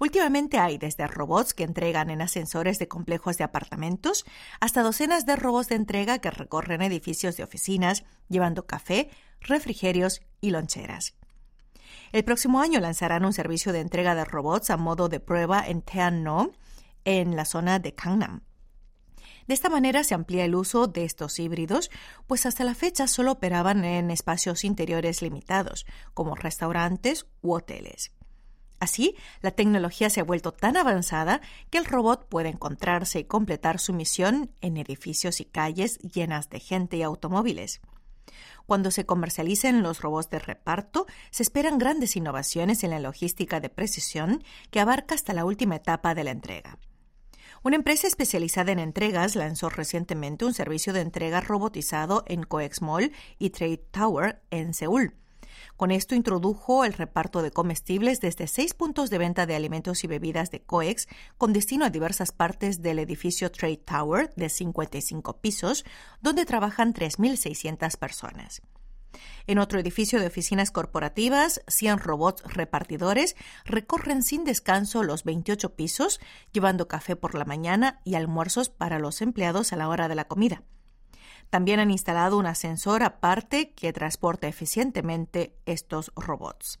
Últimamente 0.00 0.58
hay 0.58 0.78
desde 0.78 1.06
robots 1.06 1.54
que 1.54 1.64
entregan 1.64 2.10
en 2.10 2.22
ascensores 2.22 2.78
de 2.78 2.88
complejos 2.88 3.38
de 3.38 3.44
apartamentos 3.44 4.24
hasta 4.60 4.82
docenas 4.82 5.24
de 5.26 5.36
robots 5.36 5.68
de 5.68 5.76
entrega 5.76 6.18
que 6.18 6.30
recorren 6.30 6.82
edificios 6.82 7.36
de 7.36 7.44
oficinas 7.44 8.04
llevando 8.28 8.66
café, 8.66 9.10
refrigerios 9.40 10.22
y 10.40 10.50
loncheras. 10.50 11.14
El 12.12 12.24
próximo 12.24 12.60
año 12.60 12.80
lanzarán 12.80 13.24
un 13.24 13.32
servicio 13.32 13.72
de 13.72 13.80
entrega 13.80 14.14
de 14.14 14.24
robots 14.24 14.70
a 14.70 14.76
modo 14.76 15.08
de 15.08 15.20
prueba 15.20 15.66
en 15.66 15.82
Teano, 15.82 16.52
en 17.04 17.36
la 17.36 17.44
zona 17.44 17.78
de 17.78 17.92
Gangnam. 17.92 18.42
De 19.46 19.54
esta 19.54 19.68
manera 19.68 20.04
se 20.04 20.14
amplía 20.14 20.44
el 20.44 20.54
uso 20.54 20.86
de 20.86 21.04
estos 21.04 21.38
híbridos, 21.38 21.90
pues 22.26 22.46
hasta 22.46 22.64
la 22.64 22.74
fecha 22.74 23.08
solo 23.08 23.32
operaban 23.32 23.84
en 23.84 24.10
espacios 24.10 24.64
interiores 24.64 25.20
limitados, 25.20 25.84
como 26.14 26.34
restaurantes 26.34 27.26
u 27.40 27.54
hoteles. 27.54 28.12
Así, 28.78 29.14
la 29.42 29.52
tecnología 29.52 30.10
se 30.10 30.20
ha 30.20 30.24
vuelto 30.24 30.52
tan 30.52 30.76
avanzada 30.76 31.40
que 31.70 31.78
el 31.78 31.84
robot 31.84 32.28
puede 32.28 32.48
encontrarse 32.48 33.20
y 33.20 33.24
completar 33.24 33.78
su 33.78 33.92
misión 33.92 34.50
en 34.60 34.76
edificios 34.76 35.40
y 35.40 35.44
calles 35.44 35.98
llenas 35.98 36.50
de 36.50 36.58
gente 36.58 36.96
y 36.96 37.02
automóviles. 37.02 37.80
Cuando 38.66 38.90
se 38.90 39.06
comercialicen 39.06 39.82
los 39.82 40.00
robots 40.00 40.30
de 40.30 40.38
reparto, 40.38 41.06
se 41.30 41.42
esperan 41.42 41.78
grandes 41.78 42.16
innovaciones 42.16 42.82
en 42.82 42.90
la 42.90 43.00
logística 43.00 43.60
de 43.60 43.68
precisión 43.68 44.42
que 44.70 44.80
abarca 44.80 45.14
hasta 45.14 45.32
la 45.32 45.44
última 45.44 45.76
etapa 45.76 46.14
de 46.14 46.24
la 46.24 46.30
entrega. 46.32 46.78
Una 47.64 47.76
empresa 47.76 48.08
especializada 48.08 48.72
en 48.72 48.80
entregas 48.80 49.36
lanzó 49.36 49.68
recientemente 49.68 50.44
un 50.44 50.52
servicio 50.52 50.92
de 50.92 51.00
entrega 51.00 51.40
robotizado 51.40 52.24
en 52.26 52.42
Coex 52.42 52.82
Mall 52.82 53.12
y 53.38 53.50
Trade 53.50 53.76
Tower 53.92 54.42
en 54.50 54.74
Seúl. 54.74 55.14
Con 55.76 55.92
esto 55.92 56.16
introdujo 56.16 56.84
el 56.84 56.92
reparto 56.92 57.40
de 57.40 57.52
comestibles 57.52 58.20
desde 58.20 58.48
seis 58.48 58.74
puntos 58.74 59.10
de 59.10 59.18
venta 59.18 59.46
de 59.46 59.54
alimentos 59.54 60.02
y 60.02 60.08
bebidas 60.08 60.50
de 60.50 60.62
COEX 60.62 61.06
con 61.38 61.52
destino 61.52 61.84
a 61.84 61.90
diversas 61.90 62.32
partes 62.32 62.82
del 62.82 62.98
edificio 62.98 63.52
Trade 63.52 63.76
Tower 63.76 64.32
de 64.34 64.48
55 64.48 65.40
pisos, 65.40 65.84
donde 66.20 66.44
trabajan 66.44 66.92
3.600 66.92 67.96
personas. 67.96 68.62
En 69.46 69.58
otro 69.58 69.78
edificio 69.78 70.20
de 70.20 70.26
oficinas 70.26 70.70
corporativas, 70.70 71.62
100 71.68 71.98
robots 71.98 72.42
repartidores 72.44 73.36
recorren 73.64 74.22
sin 74.22 74.44
descanso 74.44 75.02
los 75.02 75.24
28 75.24 75.74
pisos, 75.74 76.20
llevando 76.52 76.88
café 76.88 77.16
por 77.16 77.34
la 77.34 77.44
mañana 77.44 78.00
y 78.04 78.14
almuerzos 78.14 78.68
para 78.68 78.98
los 78.98 79.22
empleados 79.22 79.72
a 79.72 79.76
la 79.76 79.88
hora 79.88 80.08
de 80.08 80.14
la 80.14 80.26
comida. 80.26 80.62
También 81.50 81.80
han 81.80 81.90
instalado 81.90 82.38
un 82.38 82.46
ascensor 82.46 83.02
aparte 83.02 83.72
que 83.72 83.92
transporta 83.92 84.48
eficientemente 84.48 85.54
estos 85.66 86.10
robots. 86.16 86.78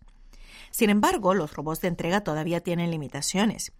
Sin 0.72 0.88
embargo, 0.88 1.34
los 1.34 1.54
robots 1.54 1.82
de 1.82 1.88
entrega 1.88 2.22
todavía 2.22 2.62
tienen 2.62 2.90
limitaciones. 2.90 3.72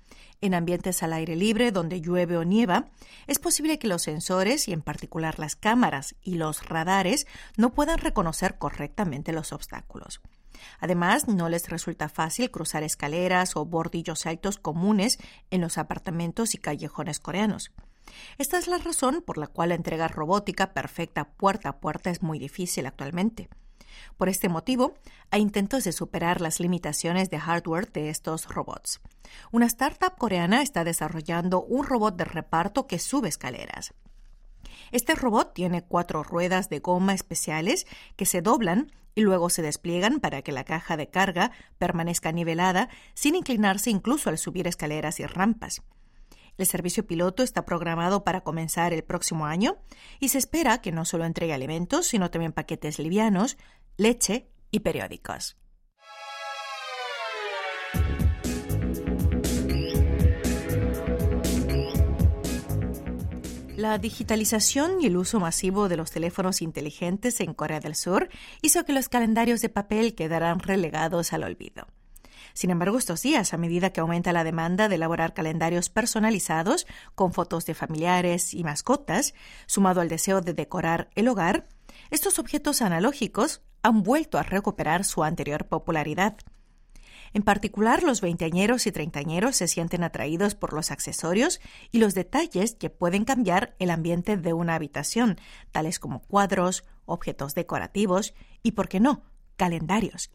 En 0.42 0.52
ambientes 0.52 1.02
al 1.02 1.14
aire 1.14 1.36
libre, 1.36 1.72
donde 1.72 2.02
llueve 2.02 2.36
o 2.36 2.44
nieva, 2.44 2.90
es 3.26 3.38
posible 3.38 3.78
que 3.78 3.88
los 3.88 4.02
sensores, 4.02 4.68
y 4.68 4.74
en 4.74 4.82
particular 4.82 5.38
las 5.38 5.56
cámaras 5.56 6.16
y 6.22 6.34
los 6.34 6.68
radares, 6.68 7.26
no 7.56 7.72
puedan 7.72 7.98
reconocer 7.98 8.58
correctamente 8.58 9.32
los 9.32 9.52
obstáculos. 9.52 10.20
Además, 10.80 11.28
no 11.28 11.48
les 11.48 11.70
resulta 11.70 12.10
fácil 12.10 12.50
cruzar 12.50 12.82
escaleras 12.82 13.56
o 13.56 13.64
bordillos 13.64 14.26
altos 14.26 14.58
comunes 14.58 15.18
en 15.50 15.62
los 15.62 15.78
apartamentos 15.78 16.54
y 16.54 16.58
callejones 16.58 17.20
coreanos. 17.20 17.72
Esta 18.36 18.58
es 18.58 18.68
la 18.68 18.76
razón 18.76 19.22
por 19.24 19.38
la 19.38 19.46
cual 19.46 19.70
la 19.70 19.76
entrega 19.76 20.08
robótica 20.08 20.74
perfecta 20.74 21.24
puerta 21.24 21.70
a 21.70 21.80
puerta 21.80 22.10
es 22.10 22.20
muy 22.20 22.38
difícil 22.38 22.84
actualmente. 22.84 23.48
Por 24.16 24.28
este 24.28 24.48
motivo, 24.48 24.94
hay 25.30 25.40
intentos 25.40 25.84
de 25.84 25.92
superar 25.92 26.40
las 26.40 26.60
limitaciones 26.60 27.30
de 27.30 27.38
hardware 27.38 27.90
de 27.92 28.08
estos 28.10 28.48
robots. 28.48 29.00
Una 29.50 29.66
startup 29.66 30.16
coreana 30.16 30.62
está 30.62 30.84
desarrollando 30.84 31.62
un 31.62 31.84
robot 31.84 32.16
de 32.16 32.24
reparto 32.24 32.86
que 32.86 32.98
sube 32.98 33.28
escaleras. 33.28 33.94
Este 34.90 35.14
robot 35.14 35.54
tiene 35.54 35.82
cuatro 35.82 36.22
ruedas 36.22 36.68
de 36.68 36.80
goma 36.80 37.14
especiales 37.14 37.86
que 38.16 38.26
se 38.26 38.42
doblan 38.42 38.92
y 39.14 39.22
luego 39.22 39.50
se 39.50 39.62
despliegan 39.62 40.20
para 40.20 40.42
que 40.42 40.52
la 40.52 40.64
caja 40.64 40.96
de 40.96 41.08
carga 41.08 41.52
permanezca 41.78 42.32
nivelada 42.32 42.88
sin 43.14 43.34
inclinarse 43.34 43.90
incluso 43.90 44.30
al 44.30 44.38
subir 44.38 44.66
escaleras 44.66 45.20
y 45.20 45.26
rampas. 45.26 45.82
El 46.58 46.66
servicio 46.66 47.06
piloto 47.06 47.42
está 47.42 47.64
programado 47.64 48.24
para 48.24 48.42
comenzar 48.42 48.92
el 48.92 49.02
próximo 49.02 49.46
año 49.46 49.78
y 50.20 50.28
se 50.28 50.38
espera 50.38 50.82
que 50.82 50.92
no 50.92 51.04
solo 51.04 51.24
entregue 51.24 51.54
alimentos, 51.54 52.06
sino 52.06 52.30
también 52.30 52.52
paquetes 52.52 52.98
livianos, 52.98 53.56
leche 53.96 54.48
y 54.70 54.80
periódicos. 54.80 55.56
La 63.76 63.98
digitalización 63.98 65.00
y 65.00 65.06
el 65.06 65.16
uso 65.16 65.40
masivo 65.40 65.88
de 65.88 65.96
los 65.96 66.10
teléfonos 66.10 66.62
inteligentes 66.62 67.40
en 67.40 67.52
Corea 67.52 67.80
del 67.80 67.96
Sur 67.96 68.28
hizo 68.60 68.84
que 68.84 68.92
los 68.92 69.08
calendarios 69.08 69.60
de 69.60 69.68
papel 69.68 70.14
quedaran 70.14 70.60
relegados 70.60 71.32
al 71.32 71.42
olvido. 71.42 71.86
Sin 72.54 72.70
embargo, 72.70 72.98
estos 72.98 73.22
días, 73.22 73.54
a 73.54 73.56
medida 73.56 73.90
que 73.90 74.00
aumenta 74.00 74.32
la 74.32 74.44
demanda 74.44 74.88
de 74.88 74.96
elaborar 74.96 75.34
calendarios 75.34 75.88
personalizados 75.88 76.86
con 77.14 77.32
fotos 77.32 77.64
de 77.66 77.74
familiares 77.74 78.54
y 78.54 78.62
mascotas, 78.62 79.34
sumado 79.66 80.00
al 80.00 80.08
deseo 80.08 80.42
de 80.42 80.54
decorar 80.54 81.10
el 81.14 81.28
hogar, 81.28 81.66
estos 82.10 82.38
objetos 82.38 82.82
analógicos 82.82 83.62
han 83.82 84.02
vuelto 84.02 84.38
a 84.38 84.42
recuperar 84.42 85.04
su 85.04 85.24
anterior 85.24 85.66
popularidad. 85.66 86.36
En 87.34 87.42
particular, 87.42 88.02
los 88.02 88.20
veinteañeros 88.20 88.86
y 88.86 88.92
treintañeros 88.92 89.56
se 89.56 89.66
sienten 89.66 90.04
atraídos 90.04 90.54
por 90.54 90.74
los 90.74 90.90
accesorios 90.90 91.60
y 91.90 91.98
los 91.98 92.14
detalles 92.14 92.74
que 92.74 92.90
pueden 92.90 93.24
cambiar 93.24 93.74
el 93.78 93.90
ambiente 93.90 94.36
de 94.36 94.52
una 94.52 94.74
habitación, 94.74 95.38
tales 95.70 95.98
como 95.98 96.20
cuadros, 96.20 96.84
objetos 97.06 97.54
decorativos 97.54 98.34
y, 98.62 98.72
por 98.72 98.88
qué 98.88 99.00
no, 99.00 99.22
calendarios. 99.56 100.30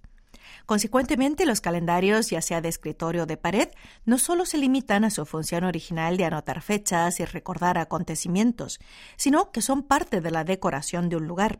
Consecuentemente, 0.65 1.45
los 1.45 1.61
calendarios, 1.61 2.29
ya 2.29 2.41
sea 2.41 2.61
de 2.61 2.69
escritorio 2.69 3.23
o 3.23 3.25
de 3.25 3.37
pared, 3.37 3.69
no 4.05 4.17
solo 4.17 4.45
se 4.45 4.57
limitan 4.57 5.03
a 5.03 5.11
su 5.11 5.25
función 5.25 5.65
original 5.65 6.17
de 6.17 6.25
anotar 6.25 6.61
fechas 6.61 7.19
y 7.19 7.25
recordar 7.25 7.77
acontecimientos, 7.77 8.79
sino 9.17 9.51
que 9.51 9.61
son 9.61 9.83
parte 9.83 10.19
de 10.19 10.31
la 10.31 10.43
decoración 10.43 11.09
de 11.09 11.17
un 11.17 11.27
lugar. 11.27 11.59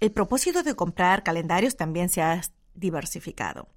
El 0.00 0.12
propósito 0.12 0.62
de 0.62 0.74
comprar 0.74 1.22
calendarios 1.22 1.76
también 1.76 2.08
se 2.08 2.22
ha 2.22 2.40
diversificado. 2.74 3.68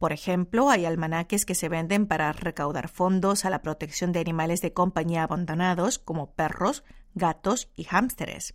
Por 0.00 0.12
ejemplo, 0.12 0.68
hay 0.68 0.84
almanaques 0.84 1.46
que 1.46 1.54
se 1.54 1.68
venden 1.68 2.06
para 2.06 2.32
recaudar 2.32 2.88
fondos 2.88 3.44
a 3.44 3.50
la 3.50 3.62
protección 3.62 4.10
de 4.10 4.18
animales 4.18 4.62
de 4.62 4.72
compañía 4.72 5.22
abandonados 5.22 6.00
como 6.00 6.32
perros, 6.32 6.82
gatos 7.14 7.70
y 7.76 7.86
hámsteres. 7.88 8.54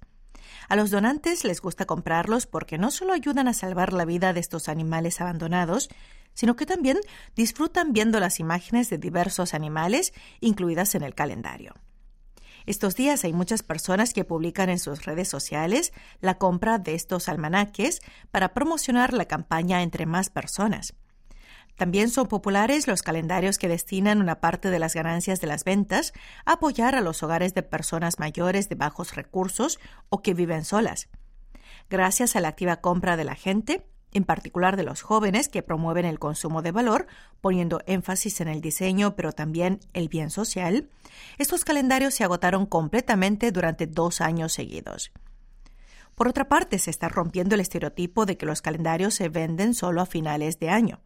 A 0.68 0.76
los 0.76 0.92
donantes 0.92 1.46
les 1.46 1.62
gusta 1.62 1.86
comprarlos 1.86 2.48
porque 2.48 2.78
no 2.78 2.92
solo 2.92 3.14
ayudan 3.14 3.48
a 3.48 3.54
salvar 3.54 3.94
la 3.94 4.04
vida 4.04 4.34
de 4.34 4.42
estos 4.42 4.68
animales 4.68 5.22
abandonados, 5.22 5.90
sino 6.34 6.58
que 6.58 6.66
también 6.66 7.00
disfrutan 7.34 7.94
viendo 7.94 8.20
las 8.20 8.42
imágenes 8.42 8.90
de 8.90 8.98
diversos 8.98 9.54
animales 9.54 10.14
incluidas 10.42 10.96
en 10.96 11.04
el 11.04 11.16
calendario. 11.16 11.76
Estos 12.66 12.96
días 12.96 13.24
hay 13.24 13.34
muchas 13.34 13.62
personas 13.62 14.14
que 14.14 14.24
publican 14.24 14.70
en 14.70 14.80
sus 14.80 15.06
redes 15.06 15.28
sociales 15.28 15.94
la 16.20 16.38
compra 16.38 16.80
de 16.80 16.96
estos 16.96 17.30
almanaques 17.30 18.02
para 18.32 18.54
promocionar 18.54 19.14
la 19.14 19.26
campaña 19.26 19.84
entre 19.84 20.06
más 20.06 20.30
personas. 20.30 20.96
También 21.76 22.10
son 22.10 22.28
populares 22.28 22.88
los 22.88 23.02
calendarios 23.02 23.58
que 23.58 23.68
destinan 23.68 24.22
una 24.22 24.40
parte 24.40 24.70
de 24.70 24.80
las 24.80 24.94
ganancias 24.94 25.42
de 25.42 25.48
las 25.48 25.64
ventas 25.66 26.14
a 26.46 26.54
apoyar 26.54 26.96
a 26.96 27.02
los 27.02 27.22
hogares 27.22 27.54
de 27.54 27.64
personas 27.64 28.18
mayores 28.18 28.70
de 28.70 28.76
bajos 28.76 29.16
recursos 29.16 29.80
o 30.10 30.22
que 30.22 30.34
viven 30.34 30.64
solas. 30.64 31.10
Gracias 31.90 32.36
a 32.36 32.40
la 32.40 32.48
activa 32.48 32.78
compra 32.78 33.18
de 33.18 33.26
la 33.26 33.36
gente, 33.36 33.86
en 34.16 34.24
particular 34.24 34.78
de 34.78 34.84
los 34.84 35.02
jóvenes 35.02 35.50
que 35.50 35.62
promueven 35.62 36.06
el 36.06 36.20
consumo 36.20 36.62
de 36.62 36.72
valor, 36.72 37.06
poniendo 37.42 37.82
énfasis 37.86 38.40
en 38.40 38.48
el 38.48 38.62
diseño 38.62 39.16
pero 39.18 39.34
también 39.34 39.82
el 39.94 40.08
bien 40.08 40.30
social, 40.30 40.90
estos 41.38 41.66
calendarios 41.66 42.14
se 42.14 42.24
agotaron 42.24 42.66
completamente 42.66 43.52
durante 43.52 43.88
dos 43.88 44.22
años 44.22 44.54
seguidos. 44.54 45.12
Por 46.16 46.30
otra 46.30 46.48
parte, 46.48 46.80
se 46.80 46.92
está 46.92 47.10
rompiendo 47.10 47.56
el 47.56 47.62
estereotipo 47.62 48.26
de 48.26 48.38
que 48.38 48.46
los 48.46 48.62
calendarios 48.62 49.14
se 49.14 49.28
venden 49.28 49.74
solo 49.74 50.00
a 50.00 50.06
finales 50.06 50.60
de 50.60 50.70
año. 50.70 51.02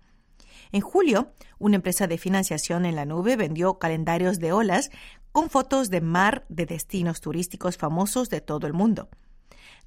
En 0.72 0.82
julio, 0.82 1.34
una 1.58 1.78
empresa 1.78 2.06
de 2.06 2.20
financiación 2.20 2.86
en 2.86 2.96
la 2.96 3.06
nube 3.06 3.36
vendió 3.38 3.80
calendarios 3.80 4.38
de 4.38 4.52
olas 4.52 4.92
con 5.32 5.50
fotos 5.50 5.90
de 5.90 6.02
mar 6.02 6.46
de 6.48 6.68
destinos 6.68 7.22
turísticos 7.22 7.76
famosos 7.78 8.30
de 8.30 8.42
todo 8.42 8.68
el 8.68 8.74
mundo. 8.74 9.10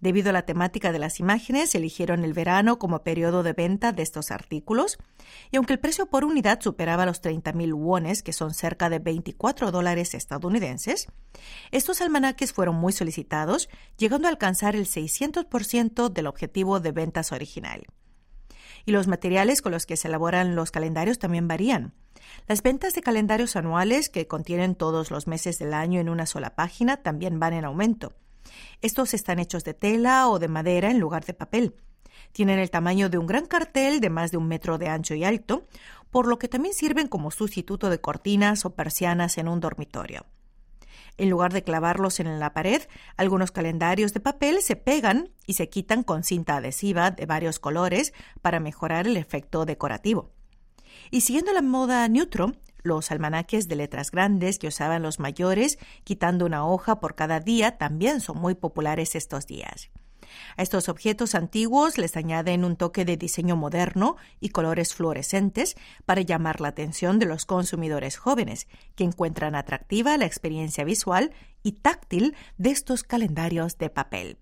Debido 0.03 0.31
a 0.31 0.33
la 0.33 0.43
temática 0.43 0.91
de 0.91 0.99
las 0.99 1.21
imágenes, 1.21 1.77
eligieron 1.77 2.25
el 2.25 2.35
verano 2.35 2.81
como 2.81 3.05
periodo 3.05 3.45
de 3.45 3.53
venta 3.53 3.93
de 3.93 4.03
estos 4.03 4.33
artículos, 4.33 4.99
y 5.53 5.57
aunque 5.57 5.75
el 5.75 5.79
precio 5.79 6.07
por 6.07 6.25
unidad 6.25 6.61
superaba 6.61 7.07
los 7.07 7.23
30.000 7.23 7.73
wones, 7.73 8.25
que 8.25 8.33
son 8.33 8.53
cerca 8.53 8.91
de 8.91 8.99
24 8.99 9.71
dólares 9.71 10.15
estadounidenses, 10.15 11.07
estos 11.71 12.01
almanaques 12.01 12.53
fueron 12.53 12.75
muy 12.75 12.93
solicitados, 12.93 13.69
llegando 13.97 14.27
a 14.27 14.33
alcanzar 14.33 14.75
el 14.75 14.87
600% 14.87 16.13
del 16.13 16.27
objetivo 16.27 16.81
de 16.81 16.91
ventas 16.91 17.31
original 17.31 17.87
y 18.85 18.91
los 18.91 19.07
materiales 19.07 19.63
con 19.63 19.71
los 19.71 19.87
que 19.87 19.97
se 19.97 20.09
elaboran 20.09 20.57
los 20.57 20.73
calendarios 20.73 21.21
también 21.21 21.47
varían. 21.47 21.95
Las 22.49 22.63
ventas 22.63 22.95
de 22.95 23.03
calendarios 23.03 23.55
anuales 23.55 24.09
que 24.09 24.27
contienen 24.27 24.75
todos 24.75 25.13
los 25.13 25.29
meses 25.29 25.61
del 25.61 25.73
año 25.73 26.01
en 26.01 26.09
una 26.09 26.27
sola 26.27 26.57
página 26.57 26.97
también 26.97 27.39
van 27.39 27.53
en 27.53 27.65
aumento. 27.65 28.15
Estos 28.81 29.15
están 29.15 29.39
hechos 29.39 29.65
de 29.65 29.75
tela 29.75 30.29
o 30.29 30.39
de 30.39 30.49
madera 30.49 30.91
en 30.91 30.99
lugar 30.99 31.25
de 31.25 31.35
papel. 31.35 31.77
Tienen 32.33 32.59
el 32.59 32.71
tamaño 32.71 33.09
de 33.09 33.19
un 33.19 33.27
gran 33.27 33.47
cartel 33.47 34.01
de 34.01 34.11
más 34.11 34.31
de 34.31 34.37
un 34.37 34.49
metro 34.49 34.79
de 34.79 34.89
ancho 34.89 35.15
y 35.15 35.25
alto, 35.25 35.67
por 36.11 36.27
lo 36.27 36.39
que 36.39 36.49
también 36.49 36.75
sirven 36.75 37.09
como 37.09 37.31
sustituto 37.31 37.91
de 37.91 38.01
cortinas 38.01 38.65
o 38.65 38.75
persianas 38.75 39.39
en 39.39 39.49
un 39.49 39.61
dormitorio. 39.61 40.27
En 41.19 41.29
lugar 41.29 41.53
de 41.53 41.63
clavarlos 41.63 42.21
en 42.21 42.41
la 42.41 42.55
pared, 42.55 42.83
algunos 43.17 43.53
calendarios 43.53 44.15
de 44.15 44.21
papel 44.21 44.63
se 44.63 44.77
pegan 44.77 45.31
y 45.47 45.55
se 45.55 45.69
quitan 45.69 46.03
con 46.03 46.25
cinta 46.25 46.57
adhesiva 46.57 47.11
de 47.11 47.27
varios 47.27 47.59
colores 47.59 48.15
para 48.41 48.61
mejorar 48.61 49.07
el 49.07 49.17
efecto 49.17 49.67
decorativo. 49.67 50.33
Y 51.11 51.21
siguiendo 51.23 51.53
la 51.53 51.63
moda 51.63 52.09
neutro, 52.09 52.53
los 52.83 53.11
almanaques 53.11 53.69
de 53.69 53.77
letras 53.77 54.11
grandes 54.11 54.59
que 54.59 54.69
usaban 54.69 55.03
los 55.03 55.19
mayores, 55.19 55.79
quitando 56.05 56.47
una 56.47 56.67
hoja 56.67 57.01
por 57.01 57.15
cada 57.15 57.41
día, 57.41 57.79
también 57.79 58.21
son 58.21 58.39
muy 58.39 58.55
populares 58.55 59.15
estos 59.15 59.47
días. 59.47 59.91
A 60.57 60.63
estos 60.63 60.89
objetos 60.89 61.35
antiguos 61.35 61.99
les 61.99 62.17
añaden 62.17 62.65
un 62.65 62.77
toque 62.77 63.05
de 63.05 63.17
diseño 63.17 63.57
moderno 63.57 64.17
y 64.41 64.51
colores 64.51 64.95
fluorescentes 64.95 65.77
para 66.07 66.23
llamar 66.23 66.61
la 66.61 66.69
atención 66.69 67.19
de 67.19 67.27
los 67.27 67.45
consumidores 67.45 68.17
jóvenes, 68.17 68.67
que 68.95 69.05
encuentran 69.05 69.55
atractiva 69.55 70.17
la 70.17 70.27
experiencia 70.27 70.85
visual 70.85 71.33
y 71.63 71.73
táctil 71.73 72.35
de 72.57 72.71
estos 72.71 73.03
calendarios 73.03 73.79
de 73.79 73.91
papel. 73.91 74.39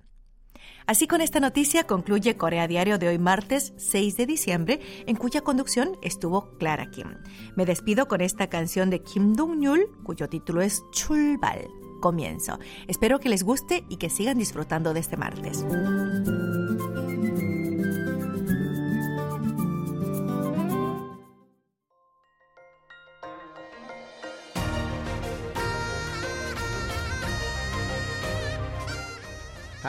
Así 0.90 1.06
con 1.06 1.20
esta 1.20 1.38
noticia 1.38 1.84
concluye 1.84 2.36
Corea 2.36 2.66
Diario 2.66 2.98
de 2.98 3.06
hoy 3.06 3.18
martes 3.20 3.72
6 3.76 4.16
de 4.16 4.26
diciembre, 4.26 4.80
en 5.06 5.14
cuya 5.14 5.40
conducción 5.40 5.96
estuvo 6.02 6.58
Clara 6.58 6.90
Kim. 6.90 7.14
Me 7.54 7.64
despido 7.64 8.08
con 8.08 8.20
esta 8.20 8.48
canción 8.48 8.90
de 8.90 9.00
Kim 9.00 9.34
Dong-nyul, 9.34 9.86
cuyo 10.02 10.28
título 10.28 10.62
es 10.62 10.82
Chulbal 10.90 11.68
comienzo. 12.00 12.58
Espero 12.88 13.20
que 13.20 13.28
les 13.28 13.44
guste 13.44 13.84
y 13.88 13.98
que 13.98 14.10
sigan 14.10 14.38
disfrutando 14.38 14.92
de 14.92 15.00
este 15.00 15.16
martes. 15.16 15.64